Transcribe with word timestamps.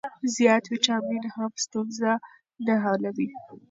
زیات 0.35 0.63
ویټامین 0.71 1.23
هم 1.35 1.51
ستونزه 1.65 2.11
نه 2.65 2.73
حلوي. 2.83 3.27